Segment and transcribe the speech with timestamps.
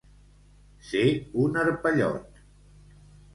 [0.91, 1.03] Ser
[1.43, 2.41] un arpellot.